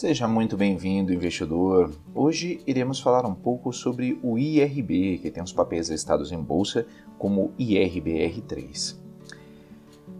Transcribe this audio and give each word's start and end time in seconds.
Seja 0.00 0.26
muito 0.26 0.56
bem-vindo, 0.56 1.12
investidor. 1.12 1.92
Hoje 2.14 2.58
iremos 2.66 2.98
falar 2.98 3.26
um 3.26 3.34
pouco 3.34 3.70
sobre 3.70 4.18
o 4.22 4.38
IRB, 4.38 5.18
que 5.18 5.30
tem 5.30 5.42
os 5.42 5.52
papéis 5.52 5.90
listados 5.90 6.32
em 6.32 6.42
bolsa 6.42 6.86
como 7.18 7.52
IRBR3. 7.58 8.96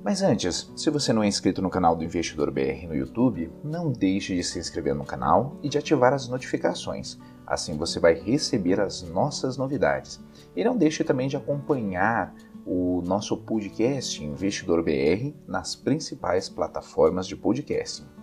Mas 0.04 0.20
antes, 0.20 0.70
se 0.76 0.90
você 0.90 1.14
não 1.14 1.22
é 1.22 1.28
inscrito 1.28 1.62
no 1.62 1.70
canal 1.70 1.96
do 1.96 2.04
Investidor 2.04 2.50
BR 2.50 2.86
no 2.86 2.94
YouTube, 2.94 3.50
não 3.64 3.90
deixe 3.90 4.36
de 4.36 4.44
se 4.44 4.58
inscrever 4.58 4.94
no 4.94 5.06
canal 5.06 5.56
e 5.62 5.68
de 5.70 5.78
ativar 5.78 6.12
as 6.12 6.28
notificações. 6.28 7.16
Assim 7.46 7.78
você 7.78 7.98
vai 7.98 8.12
receber 8.12 8.78
as 8.82 9.00
nossas 9.00 9.56
novidades. 9.56 10.20
E 10.54 10.62
não 10.62 10.76
deixe 10.76 11.02
também 11.02 11.26
de 11.26 11.38
acompanhar 11.38 12.34
o 12.66 13.00
nosso 13.06 13.34
podcast 13.34 14.22
Investidor 14.22 14.82
BR 14.82 15.32
nas 15.48 15.74
principais 15.74 16.50
plataformas 16.50 17.26
de 17.26 17.34
podcasting. 17.34 18.20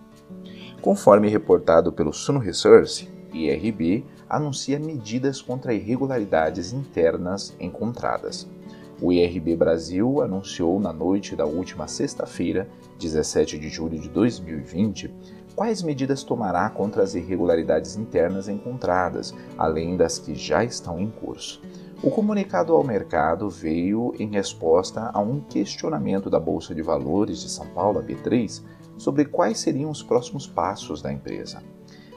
Conforme 0.80 1.28
reportado 1.28 1.92
pelo 1.92 2.12
Suno 2.12 2.38
Research, 2.38 3.10
IRB 3.34 4.04
anuncia 4.28 4.78
medidas 4.78 5.42
contra 5.42 5.74
irregularidades 5.74 6.72
internas 6.72 7.54
encontradas. 7.58 8.48
O 9.00 9.12
IRB 9.12 9.56
Brasil 9.56 10.22
anunciou 10.22 10.78
na 10.78 10.92
noite 10.92 11.34
da 11.34 11.44
última 11.44 11.88
sexta-feira, 11.88 12.68
17 12.98 13.58
de 13.58 13.68
julho 13.68 13.98
de 13.98 14.08
2020, 14.08 15.12
quais 15.58 15.82
medidas 15.82 16.22
tomará 16.22 16.70
contra 16.70 17.02
as 17.02 17.16
irregularidades 17.16 17.96
internas 17.96 18.48
encontradas, 18.48 19.34
além 19.58 19.96
das 19.96 20.16
que 20.16 20.32
já 20.32 20.62
estão 20.62 21.00
em 21.00 21.10
curso. 21.10 21.60
O 22.00 22.12
comunicado 22.12 22.72
ao 22.72 22.84
mercado 22.84 23.50
veio 23.50 24.14
em 24.20 24.30
resposta 24.30 25.10
a 25.12 25.18
um 25.18 25.40
questionamento 25.40 26.30
da 26.30 26.38
Bolsa 26.38 26.72
de 26.72 26.80
Valores 26.80 27.40
de 27.40 27.50
São 27.50 27.66
Paulo, 27.70 27.98
a 27.98 28.02
B3, 28.04 28.62
sobre 28.96 29.24
quais 29.24 29.58
seriam 29.58 29.90
os 29.90 30.00
próximos 30.00 30.46
passos 30.46 31.02
da 31.02 31.12
empresa. 31.12 31.60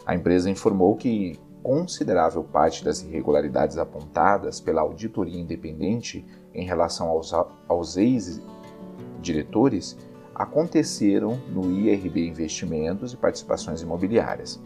A 0.05 0.13
empresa 0.13 0.47
informou 0.47 0.95
que 0.95 1.39
considerável 1.63 2.43
parte 2.43 2.85
das 2.85 3.01
irregularidades 3.01 3.79
apontadas 3.79 4.61
pela 4.61 4.81
auditoria 4.81 5.41
independente 5.41 6.23
em 6.53 6.63
relação 6.63 7.09
aos, 7.09 7.33
aos 7.67 7.97
ex-diretores 7.97 9.97
aconteceram 10.35 11.39
no 11.49 11.71
IRB 11.71 12.27
Investimentos 12.27 13.13
e 13.13 13.17
Participações 13.17 13.81
Imobiliárias. 13.81 14.61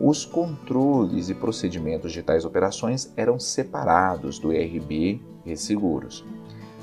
Os 0.00 0.24
controles 0.24 1.28
e 1.28 1.34
procedimentos 1.34 2.12
de 2.12 2.22
tais 2.22 2.44
operações 2.44 3.12
eram 3.16 3.38
separados 3.38 4.38
do 4.38 4.52
IRB 4.52 5.20
Resseguros. 5.44 6.24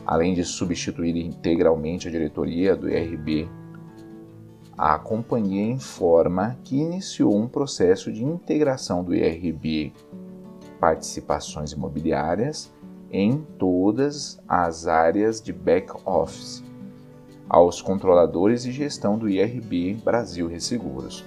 Além 0.06 0.34
de 0.34 0.44
substituir 0.44 1.16
integralmente 1.18 2.08
a 2.08 2.12
diretoria 2.12 2.76
do 2.76 2.90
IRB 2.90 3.50
a 4.82 4.98
companhia 4.98 5.74
informa 5.74 6.58
que 6.64 6.78
iniciou 6.78 7.36
um 7.36 7.50
processo 7.50 8.10
de 8.14 8.24
integração 8.24 9.04
do 9.04 9.14
IRB 9.14 9.92
Participações 10.80 11.74
Imobiliárias 11.74 12.74
em 13.12 13.46
todas 13.58 14.42
as 14.48 14.88
áreas 14.88 15.42
de 15.42 15.52
back-office, 15.52 16.64
aos 17.50 17.82
controladores 17.82 18.66
e 18.66 18.72
gestão 18.72 19.18
do 19.18 19.28
IRB 19.28 19.96
Brasil 20.04 20.48
Resseguros. 20.48 21.26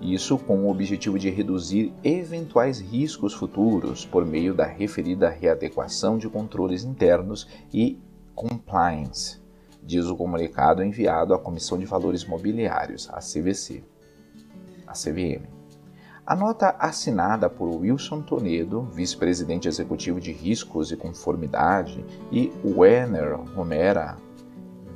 Isso 0.00 0.38
com 0.38 0.64
o 0.64 0.70
objetivo 0.70 1.18
de 1.18 1.28
reduzir 1.28 1.92
eventuais 2.02 2.80
riscos 2.80 3.34
futuros 3.34 4.06
por 4.06 4.24
meio 4.24 4.54
da 4.54 4.64
referida 4.64 5.28
readequação 5.28 6.16
de 6.16 6.28
controles 6.28 6.84
internos 6.84 7.46
e 7.72 7.98
compliance 8.34 9.44
diz 9.86 10.06
o 10.06 10.16
comunicado 10.16 10.82
enviado 10.82 11.32
à 11.32 11.38
Comissão 11.38 11.78
de 11.78 11.86
Valores 11.86 12.24
Mobiliários, 12.24 13.08
a 13.12 13.20
CVC, 13.20 13.84
a 14.84 14.92
CVM. 14.92 15.46
A 16.26 16.34
nota 16.34 16.74
assinada 16.80 17.48
por 17.48 17.68
Wilson 17.68 18.20
Tonedo, 18.20 18.82
vice-presidente 18.82 19.68
executivo 19.68 20.20
de 20.20 20.32
Riscos 20.32 20.90
e 20.90 20.96
Conformidade, 20.96 22.04
e 22.32 22.52
Werner 22.64 23.36
Romera, 23.54 24.16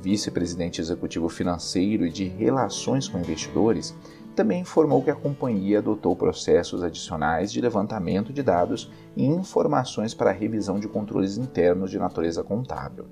vice-presidente 0.01 0.81
executivo 0.81 1.29
financeiro 1.29 2.05
e 2.05 2.09
de 2.09 2.25
Relações 2.25 3.07
com 3.07 3.19
Investidores, 3.19 3.95
também 4.35 4.61
informou 4.61 5.03
que 5.03 5.11
a 5.11 5.15
companhia 5.15 5.79
adotou 5.79 6.15
processos 6.15 6.83
adicionais 6.83 7.51
de 7.51 7.61
levantamento 7.61 8.31
de 8.31 8.41
dados 8.41 8.89
e 9.15 9.25
informações 9.25 10.13
para 10.13 10.29
a 10.29 10.33
revisão 10.33 10.79
de 10.79 10.87
controles 10.87 11.37
internos 11.37 11.91
de 11.91 11.99
natureza 11.99 12.43
contábil. 12.43 13.05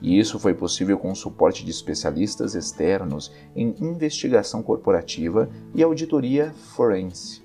E 0.00 0.18
isso 0.18 0.38
foi 0.38 0.54
possível 0.54 0.98
com 0.98 1.12
o 1.12 1.16
suporte 1.16 1.64
de 1.64 1.70
especialistas 1.70 2.54
externos 2.54 3.30
em 3.54 3.74
investigação 3.80 4.62
corporativa 4.62 5.48
e 5.74 5.82
auditoria 5.82 6.52
forense, 6.52 7.43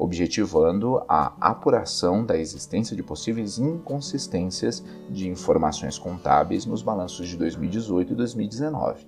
objetivando 0.00 1.04
a 1.06 1.34
apuração 1.38 2.24
da 2.24 2.34
existência 2.38 2.96
de 2.96 3.02
possíveis 3.02 3.58
inconsistências 3.58 4.82
de 5.10 5.28
informações 5.28 5.98
contábeis 5.98 6.64
nos 6.64 6.80
balanços 6.80 7.28
de 7.28 7.36
2018 7.36 8.14
e 8.14 8.16
2019. 8.16 9.06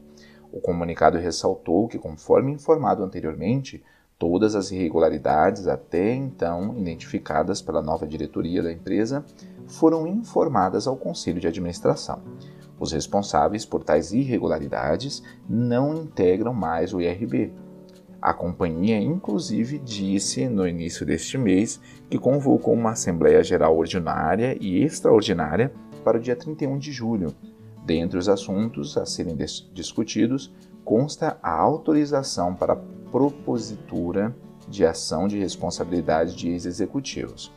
O 0.52 0.60
comunicado 0.60 1.16
ressaltou 1.16 1.88
que, 1.88 1.98
conforme 1.98 2.52
informado 2.52 3.02
anteriormente, 3.02 3.82
todas 4.18 4.54
as 4.54 4.70
irregularidades 4.70 5.66
até 5.66 6.14
então 6.14 6.76
identificadas 6.76 7.62
pela 7.62 7.80
nova 7.80 8.06
diretoria 8.06 8.62
da 8.62 8.70
empresa 8.70 9.24
foram 9.66 10.06
informadas 10.06 10.86
ao 10.86 10.94
Conselho 10.94 11.40
de 11.40 11.48
Administração. 11.48 12.20
Os 12.78 12.92
responsáveis 12.92 13.64
por 13.64 13.82
tais 13.82 14.12
irregularidades 14.12 15.22
não 15.48 15.94
integram 15.94 16.52
mais 16.52 16.92
o 16.92 17.00
IRB. 17.00 17.50
A 18.22 18.32
companhia, 18.32 19.00
inclusive, 19.00 19.80
disse 19.80 20.48
no 20.48 20.64
início 20.64 21.04
deste 21.04 21.36
mês 21.36 21.80
que 22.08 22.16
convocou 22.16 22.72
uma 22.72 22.92
Assembleia 22.92 23.42
Geral 23.42 23.76
Ordinária 23.76 24.56
e 24.60 24.80
Extraordinária 24.80 25.72
para 26.04 26.18
o 26.18 26.20
dia 26.20 26.36
31 26.36 26.78
de 26.78 26.92
julho. 26.92 27.34
Dentre 27.84 28.16
os 28.16 28.28
assuntos 28.28 28.96
a 28.96 29.04
serem 29.04 29.36
discutidos, 29.74 30.54
consta 30.84 31.36
a 31.42 31.50
autorização 31.50 32.54
para 32.54 32.76
propositura 33.10 34.32
de 34.68 34.86
ação 34.86 35.26
de 35.26 35.36
responsabilidade 35.36 36.36
de 36.36 36.48
ex-executivos. 36.48 37.52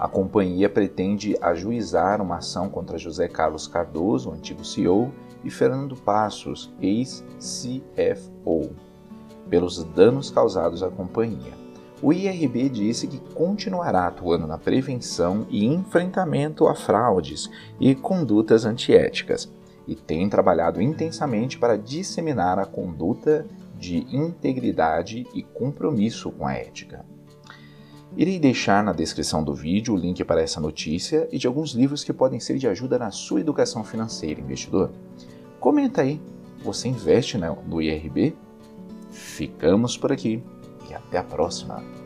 A 0.00 0.08
companhia 0.08 0.68
pretende 0.70 1.36
ajuizar 1.42 2.22
uma 2.22 2.38
ação 2.38 2.70
contra 2.70 2.96
José 2.96 3.28
Carlos 3.28 3.66
Cardoso, 3.66 4.32
antigo 4.32 4.64
CEO, 4.64 5.12
e 5.44 5.50
Fernando 5.50 5.94
Passos, 5.94 6.72
ex-CFO, 6.80 8.70
pelos 9.50 9.84
danos 9.84 10.30
causados 10.30 10.82
à 10.82 10.88
companhia. 10.88 11.52
O 12.00 12.14
IRB 12.14 12.70
disse 12.70 13.06
que 13.06 13.18
continuará 13.34 14.06
atuando 14.06 14.46
na 14.46 14.56
prevenção 14.56 15.46
e 15.50 15.66
enfrentamento 15.66 16.66
a 16.66 16.74
fraudes 16.74 17.50
e 17.78 17.94
condutas 17.94 18.64
antiéticas 18.64 19.52
e 19.86 19.94
tem 19.94 20.30
trabalhado 20.30 20.80
intensamente 20.80 21.58
para 21.58 21.76
disseminar 21.76 22.58
a 22.58 22.64
conduta 22.64 23.46
de 23.76 23.98
integridade 24.16 25.26
e 25.34 25.42
compromisso 25.42 26.30
com 26.30 26.46
a 26.46 26.54
ética. 26.54 27.04
Irei 28.16 28.38
deixar 28.40 28.82
na 28.82 28.92
descrição 28.92 29.42
do 29.42 29.54
vídeo 29.54 29.94
o 29.94 29.96
link 29.96 30.24
para 30.24 30.42
essa 30.42 30.60
notícia 30.60 31.28
e 31.30 31.38
de 31.38 31.46
alguns 31.46 31.70
livros 31.72 32.02
que 32.02 32.12
podem 32.12 32.40
ser 32.40 32.58
de 32.58 32.66
ajuda 32.66 32.98
na 32.98 33.10
sua 33.10 33.40
educação 33.40 33.84
financeira, 33.84 34.40
investidor. 34.40 34.90
Comenta 35.60 36.02
aí, 36.02 36.20
você 36.62 36.88
investe 36.88 37.38
no 37.38 37.80
IRB? 37.80 38.34
Ficamos 39.10 39.96
por 39.96 40.10
aqui 40.10 40.42
e 40.88 40.94
até 40.94 41.18
a 41.18 41.24
próxima! 41.24 41.99